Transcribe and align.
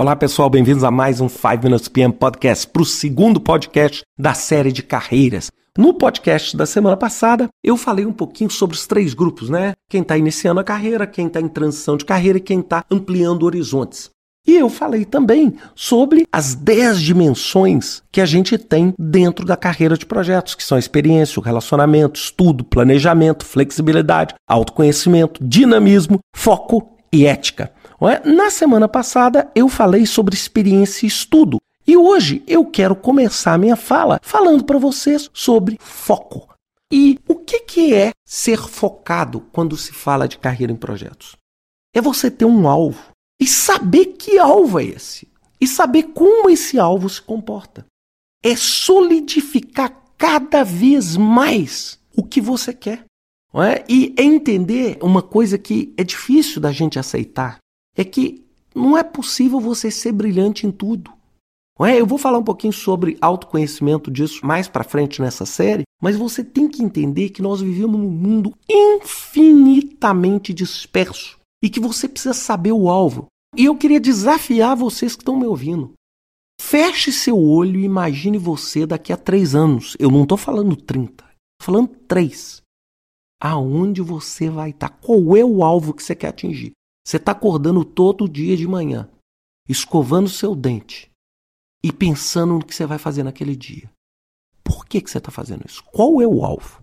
Olá 0.00 0.16
pessoal, 0.16 0.48
bem-vindos 0.48 0.82
a 0.82 0.90
mais 0.90 1.20
um 1.20 1.28
5 1.28 1.62
Minutes 1.62 1.86
PM 1.86 2.10
Podcast, 2.10 2.66
para 2.66 2.80
o 2.80 2.86
segundo 2.86 3.38
podcast 3.38 4.00
da 4.18 4.32
série 4.32 4.72
de 4.72 4.82
carreiras. 4.82 5.50
No 5.76 5.92
podcast 5.92 6.56
da 6.56 6.64
semana 6.64 6.96
passada, 6.96 7.50
eu 7.62 7.76
falei 7.76 8.06
um 8.06 8.12
pouquinho 8.14 8.48
sobre 8.48 8.74
os 8.74 8.86
três 8.86 9.12
grupos, 9.12 9.50
né? 9.50 9.74
Quem 9.90 10.00
está 10.00 10.16
iniciando 10.16 10.58
a 10.58 10.64
carreira, 10.64 11.06
quem 11.06 11.26
está 11.26 11.38
em 11.38 11.48
transição 11.48 11.98
de 11.98 12.06
carreira 12.06 12.38
e 12.38 12.40
quem 12.40 12.60
está 12.60 12.82
ampliando 12.90 13.42
horizontes. 13.42 14.10
E 14.48 14.56
eu 14.56 14.70
falei 14.70 15.04
também 15.04 15.56
sobre 15.74 16.26
as 16.32 16.54
10 16.54 17.02
dimensões 17.02 18.02
que 18.10 18.22
a 18.22 18.26
gente 18.26 18.56
tem 18.56 18.94
dentro 18.98 19.44
da 19.44 19.54
carreira 19.54 19.98
de 19.98 20.06
projetos, 20.06 20.54
que 20.54 20.64
são 20.64 20.78
experiência, 20.78 21.42
relacionamento, 21.42 22.18
estudo, 22.18 22.64
planejamento, 22.64 23.44
flexibilidade, 23.44 24.34
autoconhecimento, 24.48 25.44
dinamismo, 25.46 26.20
foco 26.34 26.88
e 27.12 27.26
ética. 27.26 27.70
Na 28.24 28.50
semana 28.50 28.88
passada 28.88 29.50
eu 29.54 29.68
falei 29.68 30.06
sobre 30.06 30.34
experiência 30.34 31.04
e 31.04 31.08
estudo. 31.08 31.60
E 31.86 31.96
hoje 31.96 32.42
eu 32.46 32.64
quero 32.64 32.96
começar 32.96 33.58
minha 33.58 33.76
fala 33.76 34.18
falando 34.22 34.64
para 34.64 34.78
vocês 34.78 35.28
sobre 35.34 35.76
foco. 35.80 36.48
E 36.90 37.18
o 37.28 37.36
que, 37.36 37.60
que 37.60 37.94
é 37.94 38.12
ser 38.24 38.58
focado 38.58 39.40
quando 39.52 39.76
se 39.76 39.92
fala 39.92 40.26
de 40.26 40.38
carreira 40.38 40.72
em 40.72 40.76
projetos? 40.76 41.36
É 41.94 42.00
você 42.00 42.30
ter 42.30 42.46
um 42.46 42.66
alvo 42.66 43.12
e 43.38 43.46
saber 43.46 44.06
que 44.06 44.38
alvo 44.38 44.80
é 44.80 44.84
esse. 44.84 45.28
E 45.60 45.66
saber 45.68 46.04
como 46.14 46.48
esse 46.48 46.78
alvo 46.78 47.08
se 47.08 47.20
comporta. 47.20 47.84
É 48.42 48.56
solidificar 48.56 49.94
cada 50.16 50.64
vez 50.64 51.16
mais 51.18 51.98
o 52.16 52.22
que 52.22 52.40
você 52.40 52.72
quer. 52.72 53.04
É? 53.54 53.84
E 53.88 54.14
entender 54.16 54.96
uma 55.02 55.20
coisa 55.20 55.58
que 55.58 55.92
é 55.98 56.04
difícil 56.04 56.60
da 56.60 56.72
gente 56.72 56.98
aceitar 56.98 57.58
é 58.00 58.04
que 58.04 58.42
não 58.74 58.96
é 58.96 59.02
possível 59.02 59.60
você 59.60 59.90
ser 59.90 60.12
brilhante 60.12 60.66
em 60.66 60.70
tudo. 60.70 61.12
É? 61.80 62.00
Eu 62.00 62.06
vou 62.06 62.16
falar 62.16 62.38
um 62.38 62.44
pouquinho 62.44 62.72
sobre 62.72 63.18
autoconhecimento 63.20 64.10
disso 64.10 64.44
mais 64.44 64.68
para 64.68 64.84
frente 64.84 65.20
nessa 65.20 65.44
série, 65.44 65.82
mas 66.00 66.16
você 66.16 66.42
tem 66.42 66.66
que 66.66 66.82
entender 66.82 67.28
que 67.28 67.42
nós 67.42 67.60
vivemos 67.60 68.00
num 68.00 68.10
mundo 68.10 68.54
infinitamente 68.68 70.54
disperso 70.54 71.38
e 71.62 71.68
que 71.68 71.78
você 71.78 72.08
precisa 72.08 72.32
saber 72.32 72.72
o 72.72 72.88
alvo. 72.88 73.26
E 73.54 73.66
eu 73.66 73.76
queria 73.76 74.00
desafiar 74.00 74.76
vocês 74.76 75.14
que 75.14 75.22
estão 75.22 75.38
me 75.38 75.46
ouvindo. 75.46 75.92
Feche 76.58 77.12
seu 77.12 77.38
olho 77.38 77.80
e 77.80 77.84
imagine 77.84 78.38
você 78.38 78.86
daqui 78.86 79.12
a 79.12 79.16
três 79.16 79.54
anos. 79.54 79.94
Eu 79.98 80.10
não 80.10 80.22
estou 80.22 80.38
falando 80.38 80.74
30, 80.74 81.24
estou 81.24 81.26
falando 81.62 81.88
três. 82.06 82.62
Aonde 83.42 84.00
você 84.00 84.48
vai 84.48 84.70
estar? 84.70 84.88
Tá? 84.88 84.96
Qual 85.02 85.36
é 85.36 85.44
o 85.44 85.62
alvo 85.62 85.92
que 85.92 86.02
você 86.02 86.14
quer 86.14 86.28
atingir? 86.28 86.72
Você 87.04 87.16
está 87.16 87.32
acordando 87.32 87.84
todo 87.84 88.28
dia 88.28 88.56
de 88.56 88.66
manhã, 88.66 89.08
escovando 89.68 90.28
seu 90.28 90.54
dente 90.54 91.10
e 91.82 91.92
pensando 91.92 92.54
no 92.54 92.64
que 92.64 92.74
você 92.74 92.86
vai 92.86 92.98
fazer 92.98 93.22
naquele 93.22 93.56
dia. 93.56 93.90
Por 94.62 94.84
que, 94.84 95.00
que 95.00 95.10
você 95.10 95.18
está 95.18 95.30
fazendo 95.30 95.64
isso? 95.66 95.82
Qual 95.84 96.20
é 96.20 96.26
o 96.26 96.44
alvo? 96.44 96.82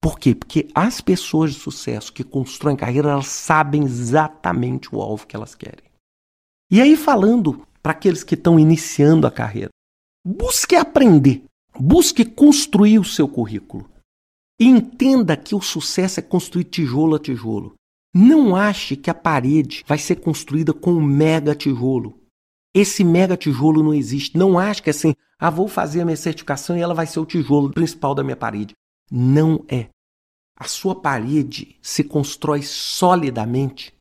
Por 0.00 0.18
quê? 0.18 0.34
Porque 0.34 0.68
as 0.74 1.00
pessoas 1.00 1.52
de 1.52 1.60
sucesso 1.60 2.12
que 2.12 2.24
constroem 2.24 2.76
carreira, 2.76 3.10
elas 3.10 3.26
sabem 3.26 3.84
exatamente 3.84 4.94
o 4.94 5.02
alvo 5.02 5.26
que 5.26 5.36
elas 5.36 5.54
querem. 5.54 5.84
E 6.70 6.80
aí, 6.80 6.96
falando 6.96 7.66
para 7.82 7.92
aqueles 7.92 8.24
que 8.24 8.34
estão 8.34 8.58
iniciando 8.58 9.26
a 9.26 9.30
carreira, 9.30 9.70
busque 10.24 10.76
aprender, 10.76 11.44
busque 11.78 12.24
construir 12.24 12.98
o 12.98 13.04
seu 13.04 13.28
currículo. 13.28 13.90
E 14.58 14.66
entenda 14.66 15.36
que 15.36 15.54
o 15.54 15.60
sucesso 15.60 16.20
é 16.20 16.22
construir 16.22 16.64
tijolo 16.64 17.16
a 17.16 17.18
tijolo. 17.18 17.74
Não 18.12 18.56
ache 18.56 18.96
que 18.96 19.08
a 19.08 19.14
parede 19.14 19.84
vai 19.86 19.98
ser 19.98 20.16
construída 20.16 20.72
com 20.72 20.92
um 20.92 21.00
mega 21.00 21.54
tijolo. 21.54 22.18
Esse 22.74 23.04
mega 23.04 23.36
tijolo 23.36 23.82
não 23.82 23.94
existe. 23.94 24.36
Não 24.36 24.58
ache 24.58 24.82
que 24.82 24.90
assim, 24.90 25.14
ah, 25.38 25.50
vou 25.50 25.68
fazer 25.68 26.00
a 26.00 26.04
minha 26.04 26.16
certificação 26.16 26.76
e 26.76 26.80
ela 26.80 26.94
vai 26.94 27.06
ser 27.06 27.20
o 27.20 27.26
tijolo 27.26 27.70
principal 27.70 28.14
da 28.14 28.22
minha 28.22 28.36
parede. 28.36 28.74
Não 29.10 29.64
é. 29.68 29.88
A 30.56 30.64
sua 30.64 30.94
parede 30.94 31.76
se 31.80 32.04
constrói 32.04 32.62
solidamente 32.62 33.94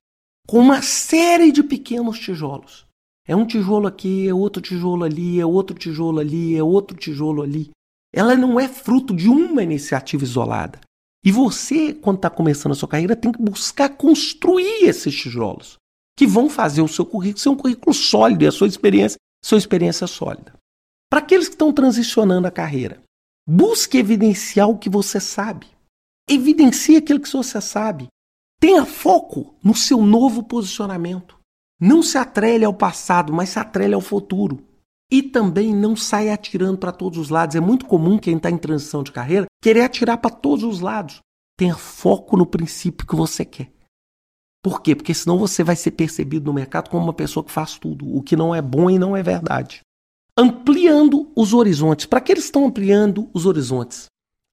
com 0.47 0.59
uma 0.59 0.81
série 0.81 1.51
de 1.51 1.63
pequenos 1.63 2.19
tijolos. 2.19 2.87
É 3.27 3.35
um 3.35 3.45
tijolo 3.45 3.87
aqui, 3.87 4.27
é 4.27 4.33
outro 4.33 4.59
tijolo 4.59 5.03
ali, 5.03 5.39
é 5.39 5.45
outro 5.45 5.77
tijolo 5.77 6.19
ali, 6.19 6.57
é 6.57 6.63
outro 6.63 6.97
tijolo 6.97 7.43
ali. 7.43 7.69
Ela 8.11 8.35
não 8.35 8.59
é 8.59 8.67
fruto 8.67 9.15
de 9.15 9.29
uma 9.29 9.61
iniciativa 9.61 10.23
isolada. 10.23 10.81
E 11.23 11.31
você, 11.31 11.93
quando 11.93 12.17
está 12.17 12.29
começando 12.29 12.71
a 12.71 12.75
sua 12.75 12.87
carreira, 12.87 13.15
tem 13.15 13.31
que 13.31 13.41
buscar 13.41 13.89
construir 13.89 14.83
esses 14.83 15.13
tijolos 15.13 15.77
que 16.17 16.27
vão 16.27 16.49
fazer 16.49 16.81
o 16.81 16.87
seu 16.87 17.05
currículo 17.05 17.39
ser 17.39 17.49
um 17.49 17.55
currículo 17.55 17.93
sólido 17.93 18.43
e 18.43 18.47
a 18.47 18.51
sua 18.51 18.67
experiência, 18.67 19.17
sua 19.43 19.57
experiência 19.57 20.05
sólida. 20.05 20.53
Para 21.09 21.19
aqueles 21.19 21.47
que 21.47 21.55
estão 21.55 21.71
transicionando 21.71 22.45
a 22.45 22.51
carreira, 22.51 23.01
busque 23.47 23.97
evidenciar 23.97 24.69
o 24.69 24.77
que 24.77 24.89
você 24.89 25.19
sabe. 25.19 25.67
Evidencie 26.29 26.97
aquilo 26.97 27.21
que 27.21 27.31
você 27.31 27.61
sabe. 27.61 28.07
Tenha 28.59 28.85
foco 28.85 29.55
no 29.63 29.73
seu 29.73 30.01
novo 30.01 30.43
posicionamento. 30.43 31.39
Não 31.79 32.03
se 32.03 32.17
atrele 32.17 32.65
ao 32.65 32.73
passado, 32.73 33.31
mas 33.31 33.49
se 33.49 33.59
atrele 33.59 33.93
ao 33.93 34.01
futuro. 34.01 34.61
E 35.11 35.23
também 35.23 35.73
não 35.73 35.95
saia 35.95 36.33
atirando 36.33 36.77
para 36.77 36.91
todos 36.91 37.17
os 37.17 37.29
lados. 37.29 37.55
É 37.55 37.59
muito 37.59 37.85
comum 37.85 38.19
quem 38.19 38.37
está 38.37 38.49
em 38.49 38.57
transição 38.57 39.01
de 39.01 39.11
carreira 39.11 39.47
querer 39.61 39.81
atirar 39.81 40.17
para 40.17 40.29
todos 40.29 40.63
os 40.63 40.79
lados. 40.79 41.19
Tenha 41.57 41.75
foco 41.75 42.37
no 42.37 42.45
princípio 42.45 43.05
que 43.05 43.15
você 43.15 43.43
quer. 43.43 43.71
Por 44.61 44.81
quê? 44.81 44.95
Porque 44.95 45.13
senão 45.13 45.37
você 45.37 45.63
vai 45.63 45.75
ser 45.75 45.91
percebido 45.91 46.45
no 46.45 46.53
mercado 46.53 46.89
como 46.89 47.03
uma 47.03 47.13
pessoa 47.13 47.43
que 47.43 47.51
faz 47.51 47.77
tudo, 47.77 48.13
o 48.15 48.21
que 48.21 48.35
não 48.35 48.53
é 48.53 48.61
bom 48.61 48.89
e 48.89 48.99
não 48.99 49.15
é 49.15 49.23
verdade. 49.23 49.81
Ampliando 50.37 51.31
os 51.35 51.53
horizontes. 51.53 52.05
Para 52.05 52.21
que 52.21 52.31
eles 52.31 52.45
estão 52.45 52.65
ampliando 52.65 53.29
os 53.33 53.45
horizontes? 53.45 54.05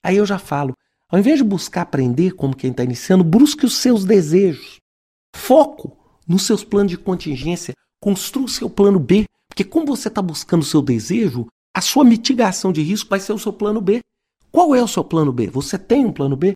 Aí 0.05 0.17
eu 0.17 0.27
já 0.27 0.39
falo, 0.39 0.75
ao 1.11 1.19
invés 1.19 1.39
de 1.39 1.45
buscar 1.45 1.83
aprender 1.83 2.33
como 2.33 2.57
quem 2.57 2.71
está 2.71 2.83
iniciando, 2.83 3.23
busque 3.23 3.67
os 3.67 3.77
seus 3.77 4.05
desejos. 4.05 4.77
Foco 5.35 5.97
nos 6.27 6.47
seus 6.47 6.65
planos 6.65 6.91
de 6.91 6.99
contingência. 6.99 7.75
Construa 8.01 8.47
o 8.47 8.49
seu 8.49 8.71
plano 8.71 8.99
B 8.99 9.25
porque 9.57 9.65
como 9.65 9.87
você 9.87 10.09
está 10.09 10.21
buscando 10.21 10.61
o 10.61 10.67
seu 10.67 10.83
desejo, 10.83 11.47
a 11.75 11.81
sua 11.81 12.05
mitigação 12.05 12.71
de 12.71 12.83
risco 12.83 13.09
vai 13.09 13.19
ser 13.19 13.33
o 13.33 13.39
seu 13.39 13.55
plano 13.55 13.81
B. 13.81 14.01
Qual 14.53 14.75
é 14.75 14.83
o 14.83 14.89
seu 14.89 15.03
plano 15.03 15.33
B? 15.33 15.47
Você 15.47 15.79
tem 15.79 16.05
um 16.05 16.13
plano 16.13 16.37
B? 16.37 16.55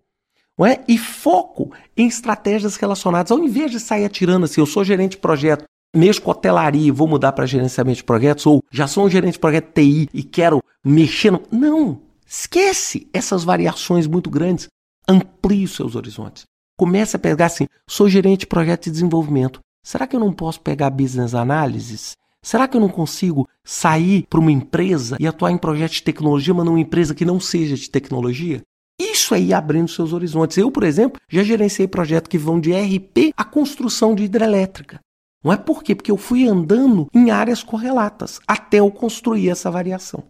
Não 0.59 0.67
é? 0.67 0.85
E 0.87 0.99
foco 0.99 1.73
em 1.97 2.07
estratégias 2.07 2.77
relacionadas. 2.77 3.33
Ao 3.33 3.39
invés 3.39 3.71
de 3.71 3.81
sair 3.81 4.05
atirando 4.05 4.45
assim, 4.45 4.61
eu 4.61 4.67
sou 4.67 4.85
gerente 4.85 5.13
de 5.13 5.17
projeto, 5.17 5.65
mexo 5.97 6.21
com 6.21 6.31
hotelaria 6.31 6.89
e 6.89 6.91
vou 6.91 7.09
mudar 7.09 7.33
para 7.33 7.47
gerenciamento 7.47 7.97
de 7.97 8.05
projetos, 8.05 8.45
ou 8.45 8.63
já 8.71 8.87
sou 8.87 9.07
um 9.07 9.11
gerente 9.11 9.35
de 9.35 9.39
projeto 9.39 9.73
TI 9.73 10.11
e 10.13 10.23
quero 10.23 10.63
mexer 10.85 11.31
no... 11.31 11.41
Não! 11.51 12.03
Esquece 12.27 13.09
essas 13.15 13.45
variações 13.45 14.07
muito 14.07 14.29
grandes. 14.29 14.69
Amplie 15.09 15.65
os 15.65 15.75
seus 15.75 15.97
horizontes. 15.97 16.43
Comece 16.77 17.17
a 17.17 17.19
pegar 17.19 17.47
assim, 17.47 17.67
sou 17.89 18.11
gerente 18.11 18.41
de 18.41 18.47
projeto 18.47 18.85
de 18.85 18.91
desenvolvimento. 18.91 19.61
Será 19.83 20.07
que 20.07 20.15
eu 20.15 20.21
não 20.21 20.35
posso 20.35 20.61
pegar 20.61 20.91
business 20.91 21.35
analysis 21.35 22.15
Será 22.43 22.67
que 22.67 22.77
eu 22.77 22.81
não 22.81 22.89
consigo 22.89 23.49
sair 23.65 24.27
para 24.29 24.41
uma 24.41 24.51
empresa 24.51 25.17
e 25.21 25.27
atuar 25.27 25.51
em 25.53 25.59
projetos 25.59 25.97
de 25.97 26.03
tecnologia, 26.03 26.55
mas 26.55 26.65
numa 26.65 26.81
empresa 26.81 27.15
que 27.15 27.25
não 27.25 27.39
seja 27.39 27.77
de 27.77 27.91
tecnologia? 27.91 28.63
Isso 28.99 29.35
aí 29.35 29.53
abrindo 29.53 29.91
seus 29.91 30.13
horizontes. 30.13 30.57
Eu, 30.57 30.71
por 30.71 30.83
exemplo, 30.83 31.21
já 31.29 31.43
gerenciei 31.43 31.87
projetos 31.87 32.29
que 32.29 32.39
vão 32.39 32.59
de 32.61 32.73
RP 32.73 33.33
à 33.37 33.45
construção 33.45 34.15
de 34.15 34.25
hidrelétrica. 34.25 35.01
Não 35.43 35.53
é 35.53 35.57
por 35.57 35.83
quê? 35.83 35.95
Porque 35.95 36.11
eu 36.11 36.17
fui 36.17 36.47
andando 36.47 37.09
em 37.15 37.31
áreas 37.31 37.63
correlatas 37.63 38.41
até 38.47 38.79
eu 38.79 38.91
construir 38.91 39.49
essa 39.49 39.71
variação. 39.71 40.25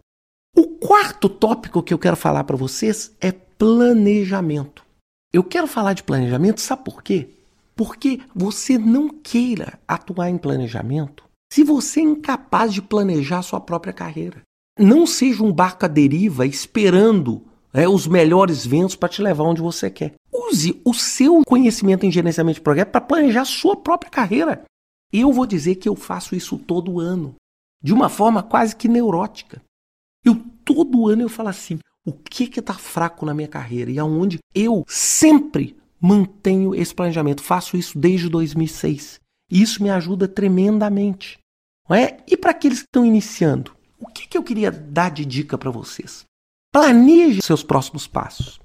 O 0.57 0.67
quarto 0.67 1.29
tópico 1.29 1.83
que 1.83 1.95
eu 1.95 1.99
quero 1.99 2.17
falar 2.17 2.45
para 2.45 2.57
vocês 2.57 3.15
é 3.21 3.33
planejamento. 3.33 4.85
Eu 5.33 5.45
quero 5.45 5.67
falar 5.67 5.93
de 5.93 6.03
planejamento, 6.03 6.61
sabe 6.61 6.85
por 6.85 7.03
quê? 7.03 7.31
Porque 7.75 8.21
você 8.35 8.79
não 8.79 9.09
queira 9.09 9.79
atuar 9.87 10.29
em 10.29 10.39
planejamento 10.39 11.30
se 11.53 11.65
você 11.65 12.01
é 12.01 12.05
incapaz 12.05 12.73
de 12.73 12.81
planejar 12.81 13.43
sua 13.43 13.61
própria 13.61 13.93
carreira. 13.93 14.43
Não 14.79 15.07
seja 15.07 15.43
um 15.43 15.53
barco 15.53 15.85
à 15.85 15.89
deriva 15.89 16.47
esperando 16.47 17.43
é, 17.73 17.89
os 17.89 18.07
melhores 18.07 18.65
ventos 18.65 18.97
para 18.97 19.09
te 19.09 19.21
levar 19.21 19.45
onde 19.45 19.61
você 19.61 19.91
quer. 19.91 20.15
Use 20.33 20.81
o 20.85 20.95
seu 20.95 21.43
conhecimento 21.45 22.07
em 22.07 22.11
gerenciamento 22.11 22.57
de 22.57 22.63
projeto 22.63 22.91
para 22.91 23.01
planejar 23.01 23.45
sua 23.45 23.77
própria 23.77 24.11
carreira. 24.11 24.65
Eu 25.13 25.33
vou 25.33 25.45
dizer 25.45 25.75
que 25.77 25.89
eu 25.89 25.97
faço 25.97 26.35
isso 26.37 26.57
todo 26.57 27.01
ano, 27.01 27.35
de 27.83 27.93
uma 27.93 28.09
forma 28.09 28.43
quase 28.43 28.75
que 28.75 28.89
neurótica. 28.89 29.61
Eu 30.25 30.37
todo 30.65 31.09
ano 31.09 31.23
eu 31.23 31.29
falo 31.29 31.49
assim: 31.49 31.79
o 32.07 32.13
que 32.13 32.47
que 32.47 32.61
está 32.61 32.75
fraco 32.75 33.27
na 33.27 33.35
minha 33.35 33.49
carreira 33.49 33.91
e 33.91 33.99
aonde 33.99 34.39
eu 34.55 34.85
sempre 34.87 35.77
mantenho 36.01 36.75
esse 36.75 36.95
planejamento. 36.95 37.43
Faço 37.43 37.77
isso 37.77 37.99
desde 37.99 38.29
2006. 38.29 39.20
E 39.51 39.61
isso 39.61 39.83
me 39.83 39.91
ajuda 39.91 40.29
tremendamente. 40.29 41.39
Não 41.89 41.97
é? 41.97 42.19
E 42.27 42.37
para 42.37 42.53
aqueles 42.53 42.81
que 42.81 42.87
estão 42.87 43.05
iniciando, 43.05 43.75
o 43.99 44.07
que, 44.07 44.29
que 44.29 44.39
eu 44.39 44.43
queria 44.43 44.71
dar 44.71 45.11
de 45.11 45.25
dica 45.25 45.59
para 45.59 45.71
vocês? 45.71 46.25
Planeje 46.73 47.43
seus 47.43 47.63
próximos 47.63 48.07
passos. 48.07 48.61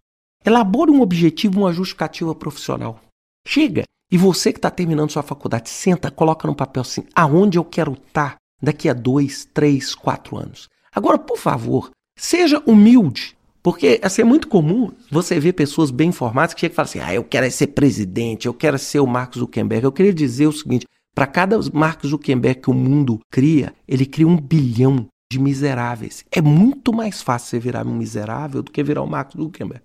Elabore 0.46 0.92
um 0.92 1.02
objetivo, 1.02 1.62
uma 1.62 1.74
justificativa 1.74 2.36
profissional. 2.36 3.02
Chega, 3.48 3.84
E 4.12 4.18
você 4.18 4.54
que 4.54 4.60
está 4.60 4.70
terminando 4.70 5.10
sua 5.10 5.24
faculdade, 5.24 5.68
senta, 5.68 6.12
coloca 6.12 6.48
no 6.48 6.56
papel 6.56 6.82
assim, 6.82 7.06
aonde 7.16 7.58
eu 7.58 7.66
quero 7.66 7.94
estar 7.94 8.34
tá 8.34 8.38
daqui 8.62 8.88
a 8.88 8.94
dois, 8.94 9.46
três, 9.46 9.96
quatro 9.96 10.38
anos. 10.38 10.70
Agora, 10.94 11.18
por 11.18 11.38
favor, 11.38 11.90
seja 12.18 12.62
humilde. 12.68 13.36
Porque 13.66 14.00
assim, 14.04 14.22
é 14.22 14.26
muito 14.26 14.48
comum 14.48 14.92
você 15.10 15.40
ver 15.40 15.54
pessoas 15.54 15.90
bem 15.90 16.10
informadas 16.10 16.54
que 16.54 16.62
chegam 16.62 16.74
e 16.74 16.76
falam 16.76 16.88
assim: 16.88 17.00
ah, 17.00 17.16
eu 17.16 17.24
quero 17.24 17.50
ser 17.50 17.66
presidente, 17.66 18.46
eu 18.46 18.54
quero 18.54 18.78
ser 18.78 19.00
o 19.00 19.08
Mark 19.08 19.34
Zuckerberg. 19.34 19.84
Eu 19.84 19.92
queria 19.92 20.14
dizer 20.14 20.46
o 20.46 20.52
seguinte: 20.52 20.86
para 21.16 21.26
cada 21.26 21.58
Mark 21.74 22.06
Zuckerberg 22.06 22.62
que 22.62 22.70
o 22.70 22.76
mundo 22.76 23.20
cria, 23.32 23.74
ele 23.88 24.06
cria 24.06 24.28
um 24.28 24.38
bilhão 24.38 25.08
de 25.34 25.40
miseráveis. 25.40 26.24
É 26.32 26.44
muito 26.44 26.94
mais 26.94 27.24
fácil 27.24 27.50
você 27.50 27.60
virar 27.60 27.88
um 27.88 27.96
miserável 27.96 28.62
do 28.62 28.70
que 28.70 28.84
virar 28.84 29.02
o 29.02 29.08
Mark 29.08 29.32
Zuckerberg. 29.36 29.84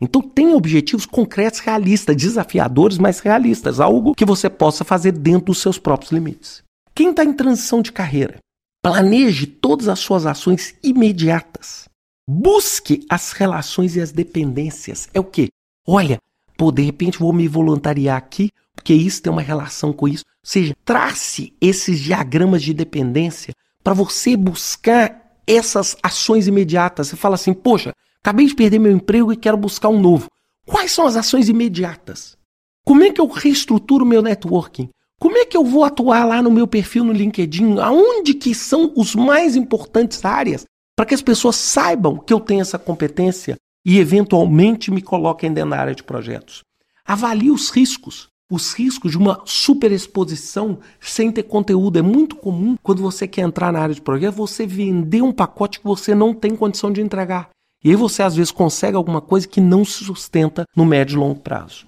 Então 0.00 0.22
tem 0.22 0.54
objetivos 0.54 1.04
concretos, 1.04 1.60
realistas, 1.60 2.16
desafiadores, 2.16 2.96
mas 2.96 3.20
realistas, 3.20 3.78
algo 3.78 4.14
que 4.14 4.24
você 4.24 4.48
possa 4.48 4.86
fazer 4.86 5.12
dentro 5.12 5.48
dos 5.48 5.58
seus 5.58 5.78
próprios 5.78 6.12
limites. 6.12 6.62
Quem 6.94 7.10
está 7.10 7.26
em 7.26 7.34
transição 7.34 7.82
de 7.82 7.92
carreira, 7.92 8.38
planeje 8.82 9.46
todas 9.46 9.86
as 9.86 9.98
suas 9.98 10.24
ações 10.24 10.74
imediatas. 10.82 11.87
Busque 12.28 13.06
as 13.08 13.32
relações 13.32 13.96
e 13.96 14.00
as 14.00 14.12
dependências. 14.12 15.08
É 15.14 15.18
o 15.18 15.24
quê? 15.24 15.48
Olha, 15.86 16.20
pô, 16.56 16.70
de 16.70 16.82
repente 16.82 17.18
vou 17.18 17.32
me 17.32 17.48
voluntariar 17.48 18.18
aqui, 18.18 18.50
porque 18.74 18.92
isso 18.92 19.22
tem 19.22 19.32
uma 19.32 19.42
relação 19.42 19.92
com 19.92 20.06
isso. 20.06 20.24
Ou 20.44 20.50
seja, 20.50 20.76
trace 20.84 21.54
esses 21.60 21.98
diagramas 21.98 22.62
de 22.62 22.74
dependência 22.74 23.54
para 23.82 23.94
você 23.94 24.36
buscar 24.36 25.40
essas 25.46 25.96
ações 26.02 26.46
imediatas. 26.46 27.08
Você 27.08 27.16
fala 27.16 27.36
assim, 27.36 27.54
poxa, 27.54 27.94
Acabei 28.28 28.46
de 28.46 28.54
perder 28.54 28.78
meu 28.78 28.92
emprego 28.92 29.32
e 29.32 29.36
quero 29.36 29.56
buscar 29.56 29.88
um 29.88 30.00
novo. 30.00 30.28
Quais 30.66 30.92
são 30.92 31.06
as 31.06 31.16
ações 31.16 31.48
imediatas? 31.48 32.36
Como 32.84 33.02
é 33.02 33.10
que 33.10 33.20
eu 33.20 33.26
reestruturo 33.26 34.04
meu 34.04 34.20
networking? 34.20 34.90
Como 35.18 35.36
é 35.36 35.46
que 35.46 35.56
eu 35.56 35.64
vou 35.64 35.84
atuar 35.84 36.24
lá 36.24 36.42
no 36.42 36.50
meu 36.50 36.66
perfil 36.66 37.04
no 37.04 37.12
LinkedIn? 37.12 37.78
Aonde 37.78 38.34
que 38.34 38.54
são 38.54 38.92
os 38.94 39.14
mais 39.14 39.56
importantes 39.56 40.24
áreas 40.24 40.64
para 40.98 41.06
que 41.06 41.14
as 41.14 41.22
pessoas 41.22 41.54
saibam 41.54 42.18
que 42.18 42.32
eu 42.32 42.40
tenho 42.40 42.60
essa 42.60 42.76
competência 42.76 43.54
e 43.86 44.00
eventualmente 44.00 44.90
me 44.90 45.00
coloquem 45.00 45.52
dentro 45.52 45.70
da 45.70 45.78
área 45.78 45.94
de 45.94 46.02
projetos? 46.02 46.62
Avalie 47.06 47.52
os 47.52 47.70
riscos. 47.70 48.26
Os 48.50 48.72
riscos 48.72 49.12
de 49.12 49.16
uma 49.16 49.40
superexposição 49.44 50.80
sem 51.00 51.30
ter 51.30 51.44
conteúdo. 51.44 52.00
É 52.00 52.02
muito 52.02 52.34
comum 52.34 52.76
quando 52.82 53.00
você 53.00 53.28
quer 53.28 53.42
entrar 53.42 53.72
na 53.72 53.78
área 53.78 53.94
de 53.94 54.00
projetos, 54.00 54.36
você 54.36 54.66
vender 54.66 55.22
um 55.22 55.30
pacote 55.30 55.78
que 55.78 55.86
você 55.86 56.16
não 56.16 56.34
tem 56.34 56.56
condição 56.56 56.90
de 56.90 57.00
entregar. 57.00 57.50
E 57.84 57.90
aí 57.90 57.94
você 57.94 58.24
às 58.24 58.34
vezes 58.34 58.50
consegue 58.50 58.96
alguma 58.96 59.20
coisa 59.20 59.46
que 59.46 59.60
não 59.60 59.84
se 59.84 60.04
sustenta 60.04 60.64
no 60.74 60.84
médio 60.84 61.14
e 61.14 61.20
longo 61.20 61.38
prazo. 61.38 61.86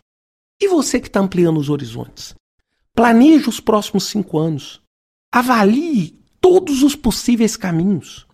E 0.63 0.69
você 0.69 1.01
que 1.01 1.09
está 1.09 1.19
ampliando 1.19 1.59
os 1.59 1.69
horizontes? 1.69 2.33
Planeje 2.95 3.49
os 3.49 3.59
próximos 3.59 4.05
cinco 4.05 4.39
anos. 4.39 4.81
Avalie 5.33 6.17
todos 6.41 6.85
os 6.85 6.95
possíveis 6.95 7.57
caminhos. 7.57 8.30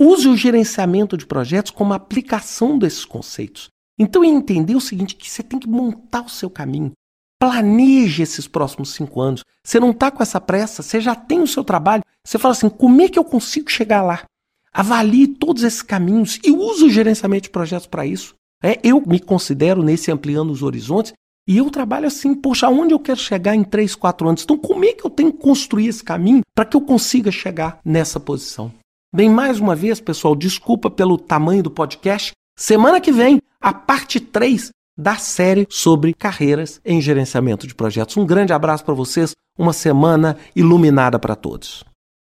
Use 0.00 0.28
o 0.28 0.36
gerenciamento 0.36 1.16
de 1.16 1.24
projetos 1.24 1.70
como 1.70 1.92
aplicação 1.92 2.76
desses 2.76 3.04
conceitos. 3.04 3.68
Então, 3.98 4.24
entender 4.24 4.74
o 4.74 4.80
seguinte: 4.80 5.14
que 5.14 5.30
você 5.30 5.42
tem 5.42 5.58
que 5.58 5.68
montar 5.68 6.22
o 6.22 6.28
seu 6.28 6.50
caminho. 6.50 6.92
Planeje 7.38 8.22
esses 8.22 8.48
próximos 8.48 8.92
cinco 8.92 9.20
anos. 9.20 9.44
Você 9.64 9.78
não 9.78 9.90
está 9.90 10.10
com 10.10 10.22
essa 10.22 10.40
pressa, 10.40 10.82
você 10.82 11.00
já 11.00 11.14
tem 11.14 11.40
o 11.40 11.46
seu 11.46 11.62
trabalho. 11.62 12.02
Você 12.24 12.38
fala 12.38 12.52
assim: 12.52 12.68
como 12.68 13.00
é 13.02 13.08
que 13.08 13.18
eu 13.18 13.24
consigo 13.24 13.70
chegar 13.70 14.02
lá? 14.02 14.24
Avalie 14.72 15.28
todos 15.28 15.62
esses 15.62 15.82
caminhos 15.82 16.40
e 16.42 16.50
use 16.50 16.84
o 16.84 16.90
gerenciamento 16.90 17.44
de 17.44 17.50
projetos 17.50 17.86
para 17.86 18.04
isso. 18.04 18.34
É, 18.60 18.80
eu 18.82 19.00
me 19.06 19.20
considero 19.20 19.82
nesse 19.82 20.10
ampliando 20.10 20.50
os 20.50 20.62
horizontes 20.62 21.12
e 21.46 21.58
eu 21.58 21.70
trabalho 21.70 22.06
assim, 22.06 22.34
poxa, 22.34 22.66
aonde 22.66 22.94
eu 22.94 22.98
quero 22.98 23.20
chegar 23.20 23.54
em 23.54 23.62
3, 23.62 23.94
4 23.94 24.28
anos? 24.28 24.42
Então, 24.42 24.58
como 24.58 24.84
é 24.84 24.92
que 24.92 25.04
eu 25.04 25.10
tenho 25.10 25.32
que 25.32 25.38
construir 25.38 25.86
esse 25.86 26.02
caminho 26.02 26.40
para 26.54 26.64
que 26.64 26.76
eu 26.76 26.80
consiga 26.80 27.30
chegar 27.30 27.78
nessa 27.84 28.18
posição? 28.18 28.72
Bem, 29.14 29.30
mais 29.30 29.60
uma 29.60 29.76
vez, 29.76 30.00
pessoal, 30.00 30.34
desculpa 30.34 30.90
pelo 30.90 31.16
tamanho 31.16 31.62
do 31.62 31.70
podcast. 31.70 32.32
Semana 32.58 33.00
que 33.00 33.12
vem, 33.12 33.40
a 33.60 33.72
parte 33.72 34.18
3 34.18 34.70
da 34.98 35.14
série 35.14 35.68
sobre 35.70 36.12
carreiras 36.12 36.80
em 36.84 37.00
gerenciamento 37.00 37.64
de 37.64 37.76
projetos. 37.76 38.16
Um 38.16 38.26
grande 38.26 38.52
abraço 38.52 38.84
para 38.84 38.92
vocês, 38.92 39.30
uma 39.56 39.72
semana 39.72 40.36
iluminada 40.56 41.16
para 41.16 41.36
todos. 41.36 41.84